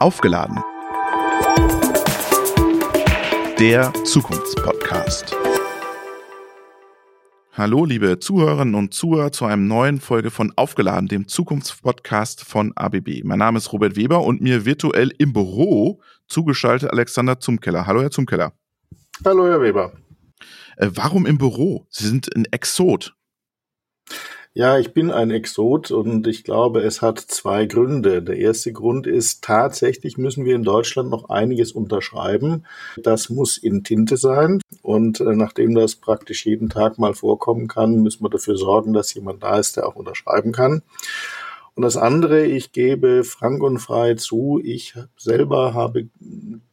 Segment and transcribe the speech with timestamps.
[0.00, 0.62] Aufgeladen.
[3.58, 5.34] Der Zukunftspodcast.
[7.52, 13.24] Hallo, liebe Zuhörerinnen und Zuhörer zu einem neuen Folge von Aufgeladen, dem Zukunftspodcast von ABB.
[13.24, 17.86] Mein Name ist Robert Weber und mir virtuell im Büro zugeschaltet Alexander Zumkeller.
[17.86, 18.52] Hallo, Herr Zumkeller.
[19.24, 19.92] Hallo, Herr Weber.
[20.76, 21.86] Äh, warum im Büro?
[21.90, 23.16] Sie sind ein Exot.
[24.54, 28.22] Ja, ich bin ein Exot und ich glaube, es hat zwei Gründe.
[28.22, 32.64] Der erste Grund ist, tatsächlich müssen wir in Deutschland noch einiges unterschreiben.
[32.96, 34.60] Das muss in Tinte sein.
[34.82, 39.14] Und äh, nachdem das praktisch jeden Tag mal vorkommen kann, müssen wir dafür sorgen, dass
[39.14, 40.82] jemand da ist, der auch unterschreiben kann.
[41.78, 46.08] Und das andere, ich gebe frank und frei zu, ich selber habe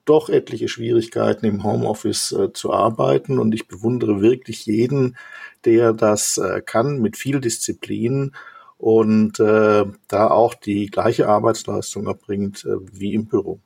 [0.03, 5.15] doch etliche Schwierigkeiten im Homeoffice äh, zu arbeiten und ich bewundere wirklich jeden,
[5.63, 8.31] der das äh, kann mit viel Disziplin
[8.79, 13.59] und äh, da auch die gleiche Arbeitsleistung erbringt äh, wie im Büro.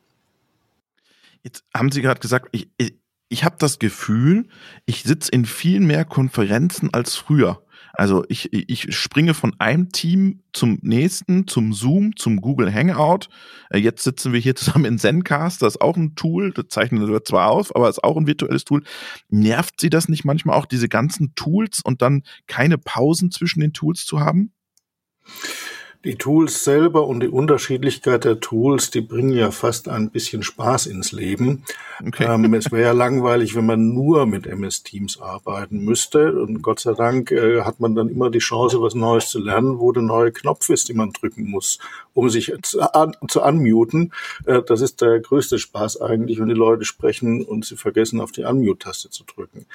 [1.42, 2.96] Jetzt haben Sie gerade gesagt, ich, ich,
[3.30, 4.50] ich habe das Gefühl,
[4.86, 7.64] ich sitze in viel mehr Konferenzen als früher.
[7.94, 13.30] Also ich, ich springe von einem Team zum nächsten, zum Zoom, zum Google Hangout.
[13.70, 17.08] Äh, jetzt sitzen wir hier zusammen in Zencast, das ist auch ein Tool, das zeichnet
[17.08, 18.84] wir zwar auf, aber ist auch ein virtuelles Tool.
[19.30, 23.74] Nervt Sie das nicht manchmal auch, diese ganzen Tools und dann keine Pausen zwischen den
[23.74, 24.52] Tools zu haben?
[26.06, 30.86] Die Tools selber und die Unterschiedlichkeit der Tools, die bringen ja fast ein bisschen Spaß
[30.86, 31.66] ins Leben.
[32.06, 32.24] Okay.
[32.24, 36.42] Ähm, es wäre ja langweilig, wenn man nur mit MS Teams arbeiten müsste.
[36.42, 39.80] Und Gott sei Dank äh, hat man dann immer die Chance, was Neues zu lernen,
[39.80, 41.80] wo der neue Knopf ist, den man drücken muss,
[42.14, 44.14] um sich zu, an, zu unmuten.
[44.46, 48.32] Äh, das ist der größte Spaß eigentlich, wenn die Leute sprechen und sie vergessen, auf
[48.32, 49.66] die Unmute-Taste zu drücken.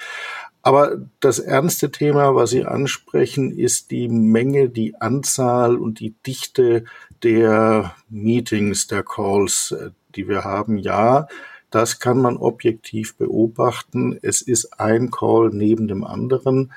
[0.64, 6.84] Aber das ernste Thema, was Sie ansprechen, ist die Menge, die Anzahl und die Dichte
[7.22, 10.78] der Meetings, der Calls, äh, die wir haben.
[10.78, 11.28] Ja,
[11.70, 14.18] das kann man objektiv beobachten.
[14.22, 16.72] Es ist ein Call neben dem anderen.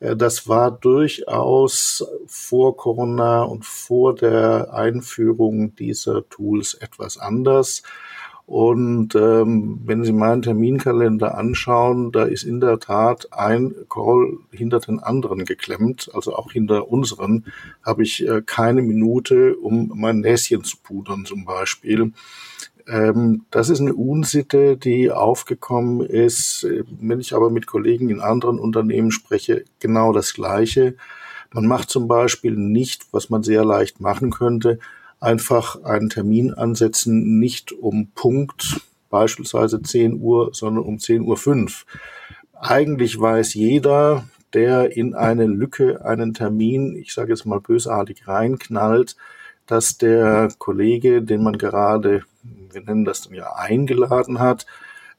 [0.00, 7.82] Äh, das war durchaus vor Corona und vor der Einführung dieser Tools etwas anders.
[8.46, 14.80] Und ähm, wenn Sie meinen Terminkalender anschauen, da ist in der Tat ein Call hinter
[14.80, 17.46] den anderen geklemmt, also auch hinter unseren
[17.82, 22.12] habe ich äh, keine Minute, um mein Näschen zu pudern zum Beispiel.
[22.86, 26.66] Ähm, das ist eine Unsitte, die aufgekommen ist.
[27.00, 30.96] Wenn ich aber mit Kollegen in anderen Unternehmen spreche, genau das Gleiche.
[31.52, 34.80] Man macht zum Beispiel nicht, was man sehr leicht machen könnte,
[35.24, 38.80] einfach einen Termin ansetzen, nicht um Punkt,
[39.10, 41.86] beispielsweise 10 Uhr, sondern um 10 Uhr 5.
[42.52, 49.16] Eigentlich weiß jeder, der in eine Lücke einen Termin, ich sage jetzt mal bösartig reinknallt,
[49.66, 54.66] dass der Kollege, den man gerade, wir nennen das dann ja eingeladen hat,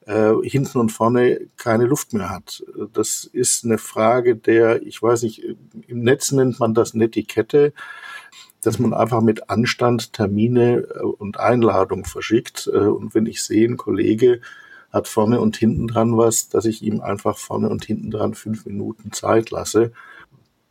[0.06, 2.62] äh, hinten und vorne keine Luft mehr hat.
[2.92, 5.42] Das ist eine Frage der, ich weiß nicht,
[5.88, 7.72] im Netz nennt man das Netiquette
[8.66, 12.68] dass man einfach mit Anstand Termine äh, und Einladungen verschickt.
[12.72, 14.40] Äh, und wenn ich sehe, ein Kollege
[14.92, 18.66] hat vorne und hinten dran was, dass ich ihm einfach vorne und hinten dran fünf
[18.66, 19.92] Minuten Zeit lasse.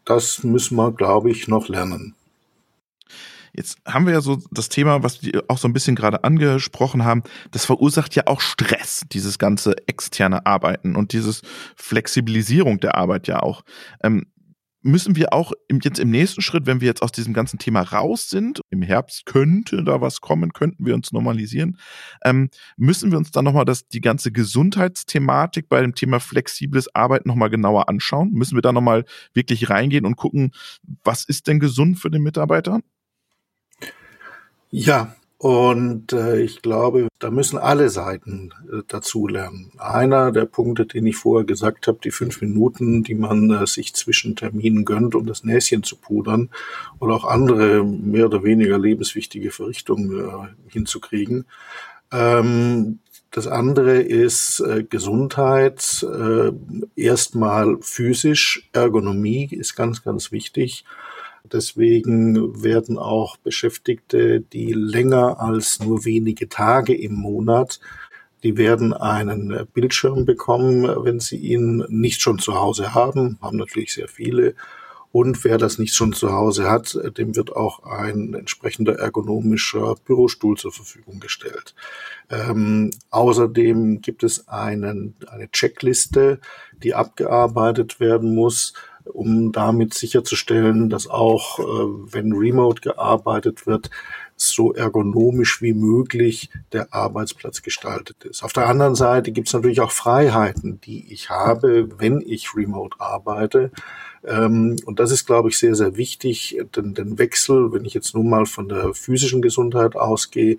[0.03, 2.15] Das müssen wir, glaube ich, noch lernen.
[3.53, 7.05] Jetzt haben wir ja so das Thema, was wir auch so ein bisschen gerade angesprochen
[7.05, 11.41] haben, das verursacht ja auch Stress, dieses ganze externe Arbeiten und dieses
[11.77, 13.63] Flexibilisierung der Arbeit ja auch.
[14.03, 14.25] Ähm,
[14.85, 15.51] müssen wir auch
[15.83, 19.25] jetzt im nächsten Schritt, wenn wir jetzt aus diesem ganzen Thema raus sind, im Herbst
[19.25, 21.79] könnte da was kommen, könnten wir uns normalisieren,
[22.23, 27.49] ähm, müssen wir uns dann nochmal die ganze Gesundheitsthematik bei dem Thema flexibles Arbeiten nochmal
[27.49, 28.31] genauer anschauen?
[28.31, 30.51] Müssen wir da nochmal wirklich reingehen und gucken,
[31.03, 32.81] was ist denn gesund für den Mitarbeiter?
[34.69, 39.71] Ja, und äh, ich glaube, da müssen alle Seiten äh, dazulernen.
[39.77, 43.93] Einer der Punkte, den ich vorher gesagt habe, die fünf Minuten, die man äh, sich
[43.93, 46.49] zwischen Terminen gönnt, um das Näschen zu pudern
[46.97, 51.45] oder auch andere mehr oder weniger lebenswichtige Verrichtungen äh, hinzukriegen.
[52.11, 52.97] Ähm,
[53.29, 56.53] das andere ist äh, Gesundheit, äh,
[56.95, 60.85] erstmal physisch, Ergonomie ist ganz, ganz wichtig.
[61.51, 67.79] Deswegen werden auch Beschäftigte, die länger als nur wenige Tage im Monat
[68.45, 73.91] die werden einen Bildschirm bekommen, wenn sie ihn nicht schon zu Hause haben, haben natürlich
[73.91, 74.53] sehr viele.
[75.11, 80.57] Und wer das nicht schon zu Hause hat, dem wird auch ein entsprechender ergonomischer Bürostuhl
[80.57, 81.73] zur Verfügung gestellt.
[82.29, 86.39] Ähm, außerdem gibt es einen, eine Checkliste,
[86.83, 88.73] die abgearbeitet werden muss,
[89.13, 93.89] um damit sicherzustellen, dass auch, äh, wenn remote gearbeitet wird,
[94.37, 98.43] so ergonomisch wie möglich der Arbeitsplatz gestaltet ist.
[98.43, 102.99] Auf der anderen Seite gibt es natürlich auch Freiheiten, die ich habe, wenn ich remote
[102.99, 103.71] arbeite.
[104.25, 108.15] Ähm, und das ist, glaube ich, sehr, sehr wichtig, denn den Wechsel, wenn ich jetzt
[108.15, 110.57] nun mal von der physischen Gesundheit ausgehe,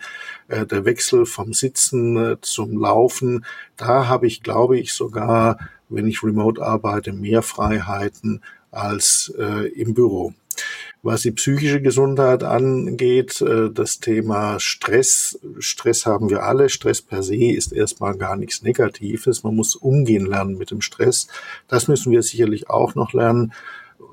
[0.49, 3.45] äh, der Wechsel vom Sitzen äh, zum Laufen,
[3.77, 9.95] da habe ich, glaube ich, sogar, wenn ich remote arbeite, mehr Freiheiten als äh, im
[9.95, 10.35] Büro.
[11.03, 15.39] Was die psychische Gesundheit angeht, äh, das Thema Stress.
[15.59, 16.69] Stress haben wir alle.
[16.69, 19.45] Stress per se ist erstmal gar nichts Negatives.
[19.45, 21.29] Man muss umgehen lernen mit dem Stress.
[21.69, 23.53] Das müssen wir sicherlich auch noch lernen.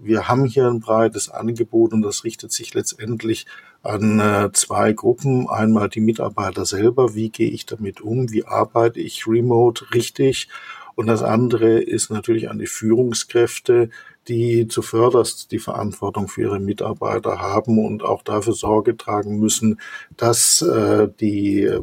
[0.01, 3.45] Wir haben hier ein breites Angebot und das richtet sich letztendlich
[3.81, 5.49] an äh, zwei Gruppen.
[5.49, 7.15] Einmal die Mitarbeiter selber.
[7.15, 8.31] Wie gehe ich damit um?
[8.31, 10.49] Wie arbeite ich remote richtig?
[10.95, 13.89] Und das andere ist natürlich an die Führungskräfte,
[14.27, 19.79] die zuvörderst die Verantwortung für ihre Mitarbeiter haben und auch dafür Sorge tragen müssen,
[20.15, 21.81] dass äh, die äh,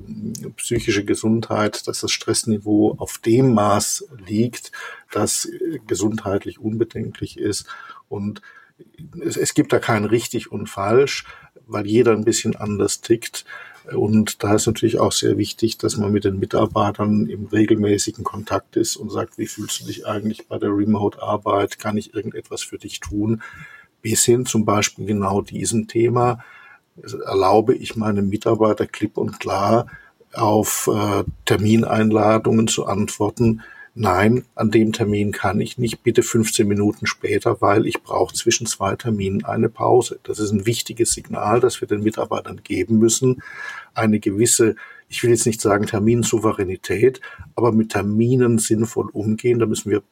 [0.57, 4.73] psychische Gesundheit, dass das Stressniveau auf dem Maß liegt,
[5.11, 5.49] das
[5.87, 7.67] gesundheitlich unbedenklich ist.
[8.09, 8.41] Und
[9.21, 11.27] es, es gibt da kein richtig und falsch,
[11.67, 13.45] weil jeder ein bisschen anders tickt.
[13.95, 18.77] Und da ist natürlich auch sehr wichtig, dass man mit den Mitarbeitern im regelmäßigen Kontakt
[18.77, 21.79] ist und sagt, wie fühlst du dich eigentlich bei der Remote-Arbeit?
[21.79, 23.43] Kann ich irgendetwas für dich tun?
[24.03, 26.39] Bis hin zum Beispiel genau diesem Thema
[27.27, 29.87] erlaube ich meinem Mitarbeiter klipp und klar
[30.33, 33.63] auf äh, Termineinladungen zu antworten,
[34.01, 38.67] nein, an dem Termin kann ich nicht, bitte 15 Minuten später, weil ich brauche zwischen
[38.67, 40.19] zwei Terminen eine Pause.
[40.23, 43.43] Das ist ein wichtiges Signal, das wir den Mitarbeitern geben müssen.
[43.93, 44.75] Eine gewisse,
[45.09, 47.21] ich will jetzt nicht sagen Terminsouveränität,
[47.55, 49.59] aber mit Terminen sinnvoll umgehen.
[49.59, 50.03] Da müssen wir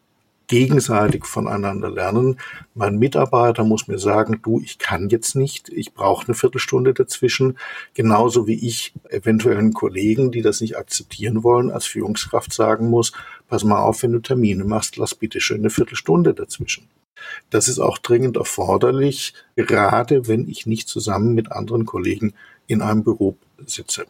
[0.49, 2.41] gegenseitig voneinander lernen.
[2.75, 7.59] Mein Mitarbeiter muss mir sagen, du, ich kann jetzt nicht, ich brauche eine Viertelstunde dazwischen,
[7.95, 13.13] genauso wie ich eventuellen Kollegen, die das nicht akzeptieren wollen, als Führungskraft sagen muss,
[13.49, 16.89] pass mal auf, wenn du Termine machst, lass bitte schön eine Viertelstunde dazwischen.
[17.51, 22.35] Das ist auch dringend erforderlich, gerade wenn ich nicht zusammen mit anderen Kollegen
[22.67, 23.37] in einem Büro
[23.67, 24.07] sitze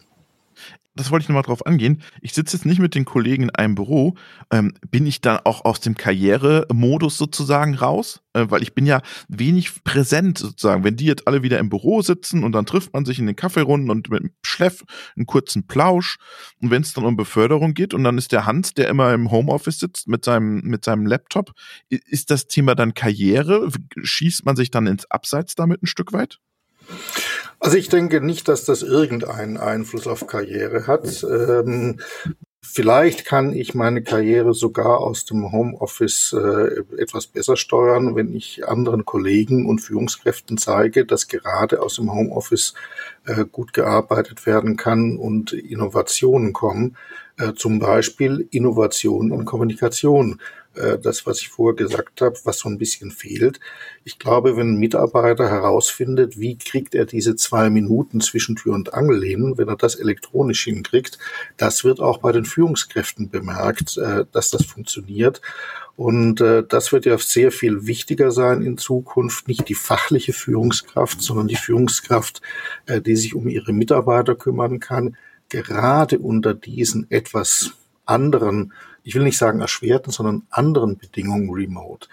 [0.98, 2.02] das wollte ich nochmal drauf angehen.
[2.20, 4.16] Ich sitze jetzt nicht mit den Kollegen in einem Büro.
[4.50, 8.20] Ähm, bin ich dann auch aus dem Karrieremodus sozusagen raus?
[8.32, 10.82] Äh, weil ich bin ja wenig präsent sozusagen.
[10.82, 13.36] Wenn die jetzt alle wieder im Büro sitzen und dann trifft man sich in den
[13.36, 14.84] Kaffeerunden und mit dem Schleff
[15.16, 16.18] einen kurzen Plausch.
[16.60, 19.30] Und wenn es dann um Beförderung geht und dann ist der Hans, der immer im
[19.30, 21.52] Homeoffice sitzt mit seinem, mit seinem Laptop,
[21.88, 23.68] ist das Thema dann Karriere?
[24.02, 26.40] Schießt man sich dann ins Abseits damit ein Stück weit?
[27.60, 31.24] Also ich denke nicht, dass das irgendeinen Einfluss auf Karriere hat.
[31.24, 31.98] Ähm,
[32.62, 38.68] vielleicht kann ich meine Karriere sogar aus dem Homeoffice äh, etwas besser steuern, wenn ich
[38.68, 42.74] anderen Kollegen und Führungskräften zeige, dass gerade aus dem Homeoffice
[43.26, 46.96] äh, gut gearbeitet werden kann und Innovationen kommen.
[47.38, 50.40] Äh, zum Beispiel Innovation in Kommunikation.
[50.78, 53.60] Äh, das, was ich vorher gesagt habe, was so ein bisschen fehlt.
[54.04, 58.94] Ich glaube, wenn ein Mitarbeiter herausfindet, wie kriegt er diese zwei Minuten zwischen Tür und
[58.94, 61.18] Angel hin, wenn er das elektronisch hinkriegt,
[61.56, 65.40] das wird auch bei den Führungskräften bemerkt, äh, dass das funktioniert.
[65.96, 71.20] Und äh, das wird ja sehr viel wichtiger sein in Zukunft, nicht die fachliche Führungskraft,
[71.20, 72.40] sondern die Führungskraft,
[72.88, 75.16] die sich um ihre Mitarbeiter kümmern kann,
[75.48, 77.72] gerade unter diesen etwas
[78.06, 78.72] anderen
[79.08, 82.08] ich will nicht sagen erschwerten, sondern anderen Bedingungen remote.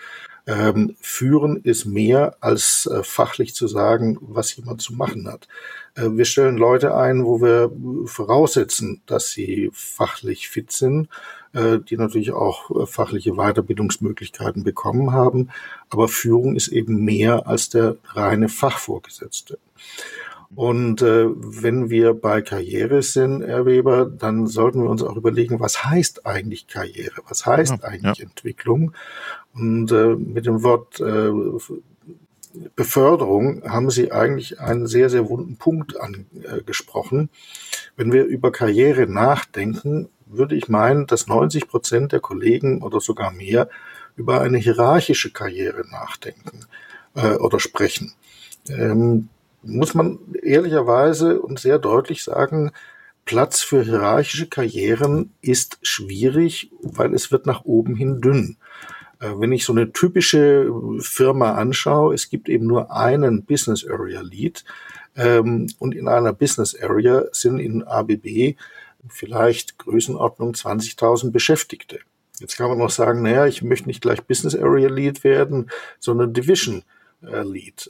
[0.48, 5.50] Ähm, führen ist mehr als äh, fachlich zu sagen, was jemand zu machen hat.
[5.96, 7.70] Äh, wir stellen Leute ein, wo wir
[8.06, 11.10] voraussetzen, dass sie fachlich fit sind,
[11.52, 15.50] äh, die natürlich auch äh, fachliche Weiterbildungsmöglichkeiten bekommen haben.
[15.90, 19.58] Aber Führung ist eben mehr als der reine Fachvorgesetzte.
[20.54, 25.60] Und äh, wenn wir bei Karriere sind, Herr Weber, dann sollten wir uns auch überlegen,
[25.60, 27.22] was heißt eigentlich Karriere?
[27.28, 28.26] Was heißt ja, eigentlich ja.
[28.26, 28.94] Entwicklung?
[29.54, 31.32] Und äh, mit dem Wort äh,
[32.76, 37.30] Beförderung haben Sie eigentlich einen sehr, sehr wunden Punkt angesprochen.
[37.98, 43.32] Wenn wir über Karriere nachdenken, würde ich meinen, dass 90 Prozent der Kollegen oder sogar
[43.32, 43.70] mehr
[44.16, 46.66] über eine hierarchische Karriere nachdenken
[47.16, 48.14] äh, oder sprechen.
[48.70, 49.30] Ähm,
[49.66, 52.72] muss man ehrlicherweise und sehr deutlich sagen,
[53.26, 58.58] Platz für hierarchische Karrieren ist schwierig, weil es wird nach oben hin dünn.
[59.20, 64.22] Äh, wenn ich so eine typische Firma anschaue, es gibt eben nur einen Business Area
[64.22, 64.64] Lead
[65.16, 68.56] ähm, und in einer Business Area sind in ABB
[69.08, 72.00] vielleicht Größenordnung 20.000 Beschäftigte.
[72.40, 75.70] Jetzt kann man noch sagen, naja, ich möchte nicht gleich Business Area Lead werden,
[76.00, 76.84] sondern Division
[77.24, 77.90] äh, Lead.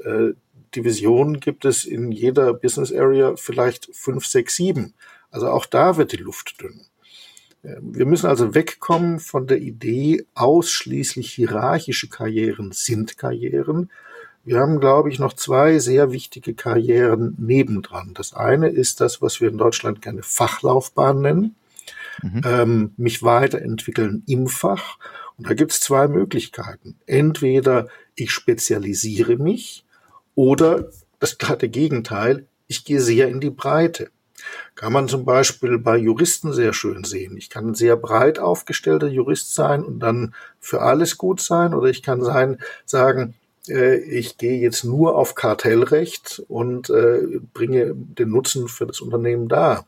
[0.76, 4.94] Divisionen gibt es in jeder Business Area vielleicht fünf, sechs, sieben.
[5.32, 6.86] Also auch da wird die Luft dünn.
[7.64, 13.90] Äh, wir müssen also wegkommen von der Idee, ausschließlich hierarchische Karrieren sind Karrieren.
[14.44, 18.12] Wir haben, glaube ich, noch zwei sehr wichtige Karrieren nebendran.
[18.14, 21.56] Das eine ist das, was wir in Deutschland gerne Fachlaufbahn nennen.
[22.22, 22.42] Mhm.
[22.46, 25.00] Ähm, mich weiterentwickeln im Fach.
[25.38, 26.96] Und da gibt es zwei Möglichkeiten.
[27.08, 29.85] Entweder ich spezialisiere mich
[30.36, 30.89] oder
[31.20, 34.10] das glatte Gegenteil, ich gehe sehr in die Breite.
[34.75, 37.38] Kann man zum Beispiel bei Juristen sehr schön sehen.
[37.38, 41.89] Ich kann ein sehr breit aufgestellter Jurist sein und dann für alles gut sein oder
[41.89, 43.36] ich kann sein, sagen,
[43.68, 49.48] äh, ich gehe jetzt nur auf Kartellrecht und äh, bringe den Nutzen für das Unternehmen
[49.48, 49.88] dar.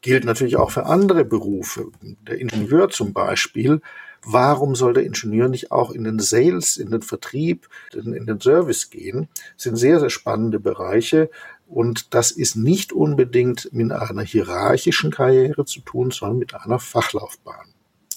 [0.00, 1.88] Gilt natürlich auch für andere Berufe.
[2.26, 3.80] Der Ingenieur zum Beispiel.
[4.22, 8.90] Warum soll der Ingenieur nicht auch in den Sales, in den Vertrieb, in den Service
[8.90, 9.28] gehen?
[9.54, 11.30] Das sind sehr, sehr spannende Bereiche.
[11.66, 17.72] Und das ist nicht unbedingt mit einer hierarchischen Karriere zu tun, sondern mit einer Fachlaufbahn.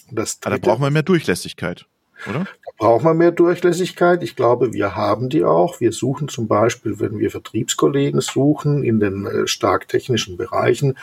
[0.09, 1.85] Und das dritte, da braucht man mehr Durchlässigkeit
[2.27, 2.45] oder?
[2.45, 4.23] Da braucht man mehr Durchlässigkeit.
[4.23, 5.79] Ich glaube, wir haben die auch.
[5.79, 10.97] Wir suchen zum Beispiel, wenn wir Vertriebskollegen suchen in den äh, stark technischen Bereichen,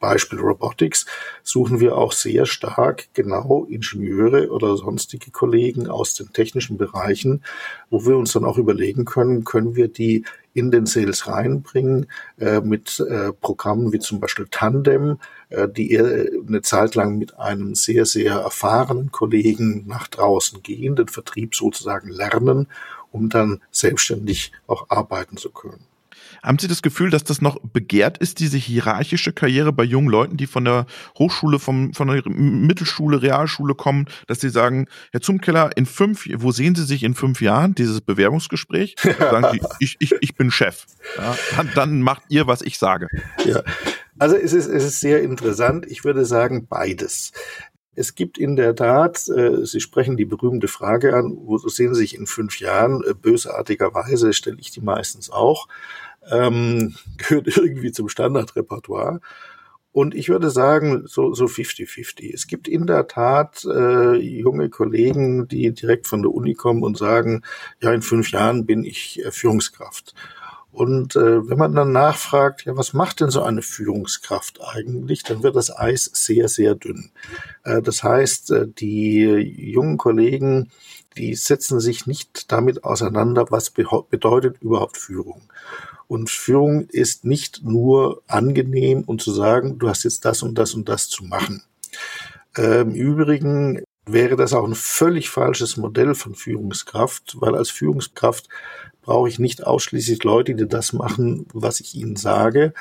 [0.00, 1.06] Beispiel Robotics,
[1.42, 7.42] suchen wir auch sehr stark genau Ingenieure oder sonstige Kollegen aus den technischen Bereichen,
[7.90, 10.24] wo wir uns dann auch überlegen können, können wir die
[10.54, 12.06] in den Sales reinbringen
[12.38, 15.18] äh, mit äh, Programmen wie zum Beispiel Tandem,
[15.50, 20.96] äh, die äh, eine Zeit lang mit einem sehr, sehr erfahrenen Kollegen nach draußen gehen,
[20.96, 22.68] den Vertrieb sozusagen lernen,
[23.10, 25.84] um dann selbstständig auch arbeiten zu können.
[26.44, 30.36] Haben Sie das Gefühl, dass das noch begehrt ist, diese hierarchische Karriere bei jungen Leuten,
[30.36, 30.84] die von der
[31.18, 36.52] Hochschule, vom, von der Mittelschule, Realschule kommen, dass sie sagen, Herr Zumkeller, in fünf, wo
[36.52, 38.94] sehen Sie sich in fünf Jahren, dieses Bewerbungsgespräch?
[39.18, 40.84] Sagen Sie, ich, ich, ich bin Chef.
[41.16, 43.08] Ja, dann, dann macht ihr, was ich sage.
[43.46, 43.62] Ja.
[44.18, 45.86] Also es ist, es ist sehr interessant.
[45.88, 47.32] Ich würde sagen, beides.
[47.96, 52.00] Es gibt in der Tat, äh, Sie sprechen die berühmte Frage an, wo sehen Sie
[52.00, 53.02] sich in fünf Jahren?
[53.04, 55.68] Äh, bösartigerweise stelle ich die meistens auch
[56.30, 59.20] ähm, gehört irgendwie zum Standardrepertoire.
[59.92, 62.34] Und ich würde sagen, so so 50-50.
[62.34, 66.98] Es gibt in der Tat äh, junge Kollegen, die direkt von der Uni kommen und
[66.98, 67.42] sagen,
[67.80, 70.14] ja, in fünf Jahren bin ich äh, Führungskraft.
[70.74, 75.44] Und äh, wenn man dann nachfragt, ja, was macht denn so eine Führungskraft eigentlich, dann
[75.44, 77.12] wird das Eis sehr, sehr dünn.
[77.62, 80.72] Äh, das heißt, äh, die jungen Kollegen,
[81.16, 85.42] die setzen sich nicht damit auseinander, was bedeutet überhaupt Führung.
[86.06, 90.74] Und Führung ist nicht nur angenehm und zu sagen, du hast jetzt das und das
[90.74, 91.62] und das zu machen.
[92.56, 98.48] Im ähm, Übrigen wäre das auch ein völlig falsches Modell von Führungskraft, weil als Führungskraft
[99.02, 102.74] brauche ich nicht ausschließlich Leute, die das machen, was ich ihnen sage,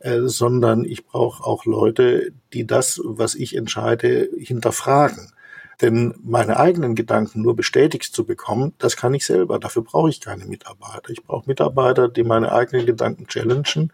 [0.00, 5.32] äh, sondern ich brauche auch Leute, die das, was ich entscheide, hinterfragen.
[5.80, 9.58] Denn meine eigenen Gedanken nur bestätigt zu bekommen, das kann ich selber.
[9.58, 11.10] Dafür brauche ich keine Mitarbeiter.
[11.10, 13.92] Ich brauche Mitarbeiter, die meine eigenen Gedanken challengen,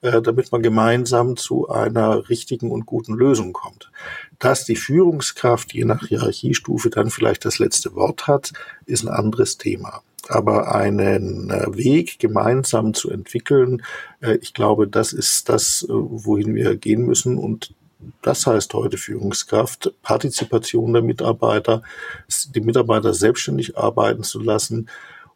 [0.00, 3.90] äh, damit man gemeinsam zu einer richtigen und guten Lösung kommt.
[4.38, 8.52] Dass die Führungskraft je nach Hierarchiestufe dann vielleicht das letzte Wort hat,
[8.86, 10.02] ist ein anderes Thema.
[10.28, 13.82] Aber einen äh, Weg gemeinsam zu entwickeln,
[14.20, 17.38] äh, ich glaube, das ist das, äh, wohin wir gehen müssen.
[17.38, 17.74] Und
[18.22, 21.82] das heißt heute Führungskraft, Partizipation der Mitarbeiter,
[22.54, 24.88] die Mitarbeiter selbstständig arbeiten zu lassen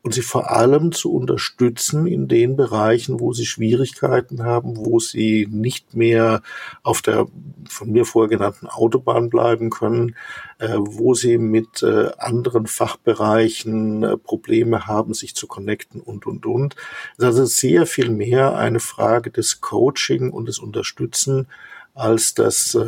[0.02, 5.47] und sie vor allem zu unterstützen in den Bereichen, wo sie Schwierigkeiten haben, wo sie
[5.50, 6.42] nicht mehr
[6.83, 7.28] auf der
[7.69, 10.16] von mir vorher genannten Autobahn bleiben können,
[10.59, 16.47] äh, wo sie mit äh, anderen Fachbereichen äh, Probleme haben, sich zu connecten und, und,
[16.47, 16.75] und.
[17.16, 21.47] Das ist also sehr viel mehr eine Frage des Coaching und des Unterstützen,
[21.94, 22.78] als das, äh,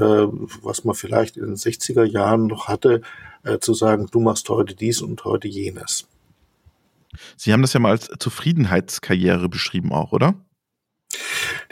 [0.62, 3.02] was man vielleicht in den 60er Jahren noch hatte,
[3.42, 6.06] äh, zu sagen, du machst heute dies und heute jenes.
[7.36, 10.34] Sie haben das ja mal als Zufriedenheitskarriere beschrieben auch, oder?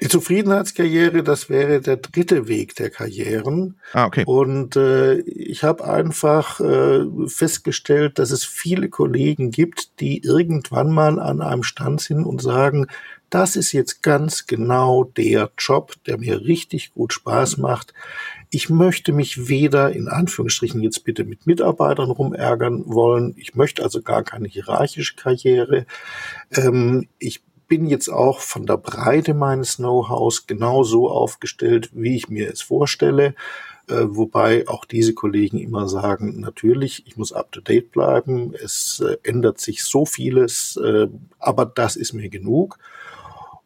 [0.00, 3.78] Die Zufriedenheitskarriere, das wäre der dritte Weg der Karrieren.
[3.92, 4.24] Ah, okay.
[4.26, 11.18] Und äh, ich habe einfach äh, festgestellt, dass es viele Kollegen gibt, die irgendwann mal
[11.20, 12.86] an einem Stand sind und sagen,
[13.32, 17.94] das ist jetzt ganz genau der Job, der mir richtig gut Spaß macht.
[18.50, 23.34] Ich möchte mich weder in Anführungsstrichen jetzt bitte mit Mitarbeitern rumärgern wollen.
[23.38, 25.86] Ich möchte also gar keine hierarchische Karriere.
[26.54, 32.28] Ähm, ich bin jetzt auch von der Breite meines Know-hows genau so aufgestellt, wie ich
[32.28, 33.34] mir es vorstelle.
[33.88, 39.58] äh, wobei auch diese Kollegen immer sagen, natürlich, ich muss up-to-date bleiben, es äh, ändert
[39.60, 41.08] sich so vieles, äh,
[41.38, 42.78] aber das ist mir genug.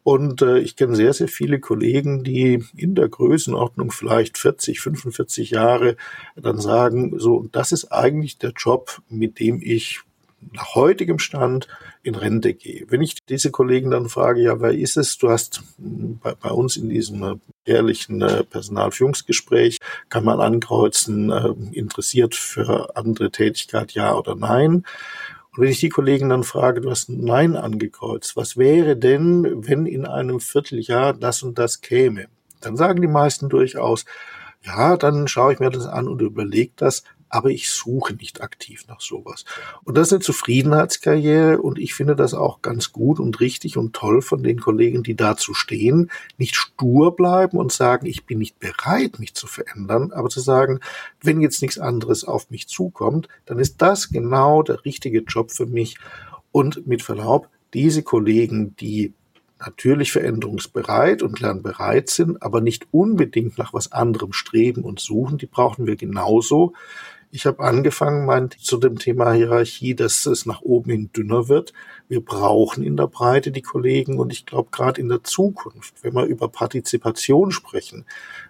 [0.07, 5.49] Und äh, ich kenne sehr, sehr viele Kollegen, die in der Größenordnung vielleicht 40, 45
[5.49, 5.97] Jahre
[6.37, 9.99] dann sagen, so, das ist eigentlich der Job, mit dem ich
[10.53, 11.67] nach heutigem Stand
[12.03, 12.85] in Rente gehe.
[12.87, 15.17] Wenn ich diese Kollegen dann frage, ja, wer ist es?
[15.17, 17.35] Du hast hm, bei, bei uns in diesem äh,
[17.65, 24.85] jährlichen äh, Personalführungsgespräch kann man ankreuzen, äh, interessiert für andere Tätigkeit, ja oder nein.
[25.57, 30.05] Wenn ich die Kollegen dann frage, du hast Nein angekreuzt, was wäre denn, wenn in
[30.05, 32.27] einem Vierteljahr das und das käme?
[32.61, 34.05] Dann sagen die meisten durchaus,
[34.61, 38.85] ja, dann schaue ich mir das an und überlege das, aber ich suche nicht aktiv
[38.87, 39.45] nach sowas.
[39.83, 43.93] Und das ist eine Zufriedenheitskarriere und ich finde das auch ganz gut und richtig und
[43.93, 48.59] toll von den Kollegen, die dazu stehen, nicht stur bleiben und sagen, ich bin nicht
[48.59, 50.79] bereit, mich zu verändern, aber zu sagen,
[51.21, 55.65] wenn jetzt nichts anderes auf mich zukommt, dann ist das genau der richtige Job für
[55.65, 55.97] mich.
[56.51, 59.13] Und mit Verlaub, diese Kollegen, die
[59.59, 65.47] natürlich veränderungsbereit und lernbereit sind, aber nicht unbedingt nach was anderem streben und suchen, die
[65.47, 66.73] brauchen wir genauso
[67.31, 71.73] ich habe angefangen, meint zu dem Thema Hierarchie, dass es nach oben hin dünner wird.
[72.07, 76.13] Wir brauchen in der Breite die Kollegen und ich glaube gerade in der Zukunft, wenn
[76.13, 78.05] wir über Partizipation sprechen,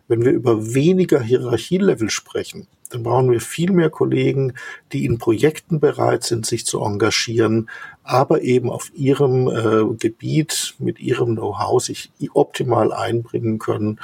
[0.08, 4.54] wenn wir über weniger Hierarchielevel sprechen, dann brauchen wir viel mehr Kollegen,
[4.94, 7.70] die in Projekten bereit sind, sich zu engagieren,
[8.04, 14.00] aber eben auf ihrem äh, Gebiet mit ihrem Know-how sich optimal einbringen können.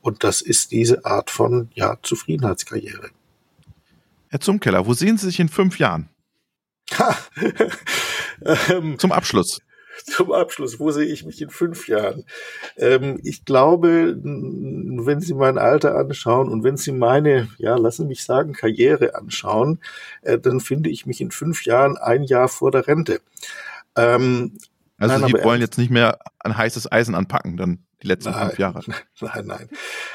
[0.00, 3.10] Und das ist diese Art von ja, Zufriedenheitskarriere.
[4.28, 6.08] Herr Zumkeller, wo sehen Sie sich in fünf Jahren?
[8.70, 9.60] ähm, Zum Abschluss.
[10.04, 12.24] Zum Abschluss, wo sehe ich mich in fünf Jahren?
[12.76, 18.22] Ähm, ich glaube, wenn Sie mein Alter anschauen und wenn Sie meine, ja, lassen mich
[18.24, 19.80] sagen, Karriere anschauen,
[20.22, 23.20] äh, dann finde ich mich in fünf Jahren ein Jahr vor der Rente.
[23.96, 24.58] Ähm,
[24.98, 28.48] also nein, Sie wollen jetzt nicht mehr ein heißes Eisen anpacken, dann die letzten nein,
[28.48, 28.80] fünf Jahre.
[29.20, 29.68] Nein, nein.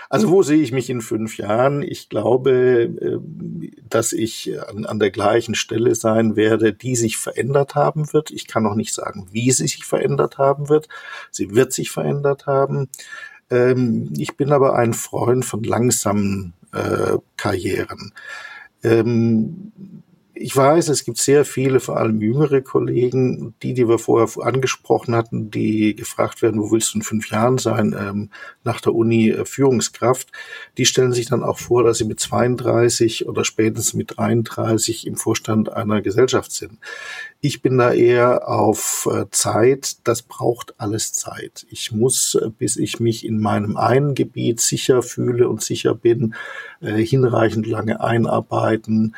[0.10, 1.82] Also wo sehe ich mich in fünf Jahren?
[1.82, 7.74] Ich glaube, ähm, dass ich an, an, der gleichen Stelle sein werde, die sich verändert
[7.74, 8.30] haben wird.
[8.30, 10.88] Ich kann noch nicht sagen, wie sie sich verändert haben wird.
[11.32, 12.90] Sie wird sich verändert haben.
[13.50, 18.14] Ähm, ich bin aber ein Freund von langsamen äh, Karrieren.
[20.44, 25.16] Ich weiß, es gibt sehr viele, vor allem jüngere Kollegen, die, die wir vorher angesprochen
[25.16, 28.30] hatten, die gefragt werden, wo willst du in fünf Jahren sein, ähm,
[28.64, 30.32] nach der Uni äh, Führungskraft.
[30.80, 35.16] Die stellen sich dann auch vor, dass sie mit 32 oder spätestens mit 33 im
[35.16, 36.80] Vorstand einer Gesellschaft sind.
[37.40, 39.98] Ich bin da eher auf äh, Zeit.
[40.08, 41.66] Das braucht alles Zeit.
[41.70, 46.34] Ich muss, äh, bis ich mich in meinem einen Gebiet sicher fühle und sicher bin,
[46.82, 49.16] äh, hinreichend lange einarbeiten,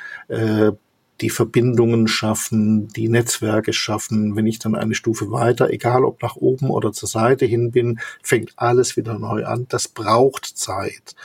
[1.21, 4.35] die Verbindungen schaffen, die Netzwerke schaffen.
[4.35, 7.99] Wenn ich dann eine Stufe weiter, egal ob nach oben oder zur Seite hin bin,
[8.21, 9.65] fängt alles wieder neu an.
[9.69, 11.15] Das braucht Zeit.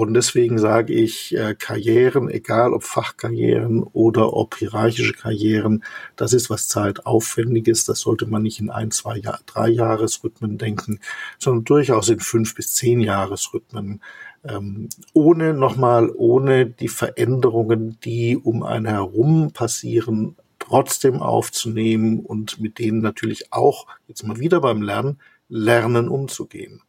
[0.00, 5.82] Und deswegen sage ich, äh, Karrieren, egal ob Fachkarrieren oder ob hierarchische Karrieren,
[6.14, 7.84] das ist was zeitaufwendiges.
[7.84, 11.00] Das sollte man nicht in ein, zwei, drei Jahresrhythmen denken,
[11.40, 14.00] sondern durchaus in fünf bis zehn Jahresrhythmen
[14.48, 22.78] ähm, ohne nochmal, ohne die Veränderungen, die um einen herum passieren, trotzdem aufzunehmen und mit
[22.78, 26.82] denen natürlich auch, jetzt mal wieder beim Lernen, lernen umzugehen.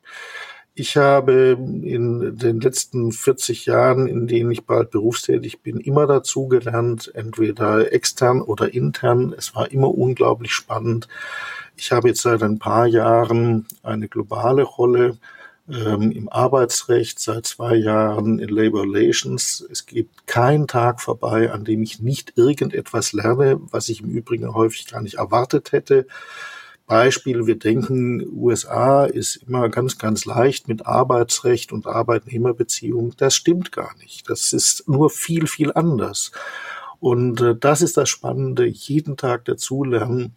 [0.75, 6.47] Ich habe in den letzten 40 Jahren, in denen ich bald berufstätig bin, immer dazu
[6.47, 9.35] gelernt, entweder extern oder intern.
[9.37, 11.09] Es war immer unglaublich spannend.
[11.75, 15.17] Ich habe jetzt seit ein paar Jahren eine globale Rolle
[15.69, 19.65] ähm, im Arbeitsrecht, seit zwei Jahren in Labor Relations.
[19.71, 24.53] Es gibt keinen Tag vorbei, an dem ich nicht irgendetwas lerne, was ich im Übrigen
[24.53, 26.07] häufig gar nicht erwartet hätte.
[26.87, 33.13] Beispiel, wir denken, USA ist immer ganz, ganz leicht mit Arbeitsrecht und Arbeitnehmerbeziehung.
[33.15, 34.27] Das stimmt gar nicht.
[34.27, 36.31] Das ist nur viel, viel anders.
[36.99, 40.35] Und äh, das ist das Spannende, jeden Tag dazulernen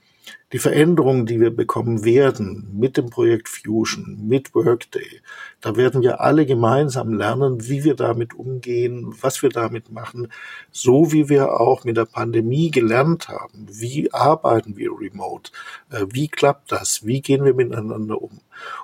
[0.52, 5.20] die Veränderungen, die wir bekommen werden mit dem Projekt Fusion, mit Workday,
[5.62, 10.28] da werden wir alle gemeinsam lernen, wie wir damit umgehen, was wir damit machen,
[10.72, 13.66] so wie wir auch mit der Pandemie gelernt haben.
[13.70, 15.52] Wie arbeiten wir remote?
[15.90, 17.06] Äh, wie klappt das?
[17.06, 18.40] Wie gehen wir miteinander um?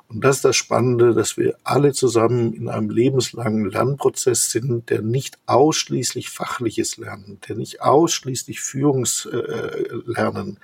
[0.09, 5.03] Und das ist das Spannende, dass wir alle zusammen in einem lebenslangen Lernprozess sind, der
[5.03, 10.59] nicht ausschließlich fachliches Lernen, der nicht ausschließlich Führungslernen,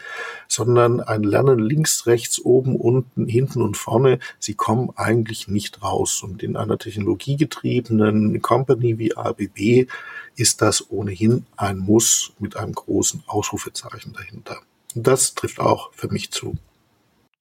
[0.48, 4.18] sondern dann ein Lernen links, rechts, oben, unten, hinten und vorne.
[4.38, 6.22] Sie kommen eigentlich nicht raus.
[6.22, 9.86] Und in einer technologiegetriebenen Company wie ABB
[10.36, 14.60] ist das ohnehin ein Muss mit einem großen Ausrufezeichen dahinter.
[14.94, 16.56] Und das trifft auch für mich zu.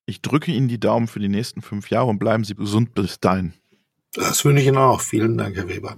[0.05, 3.19] Ich drücke Ihnen die Daumen für die nächsten fünf Jahre und bleiben Sie gesund bis
[3.19, 3.53] dahin.
[4.13, 5.01] Das wünsche ich Ihnen auch.
[5.01, 5.95] Vielen Dank, Herr Weber.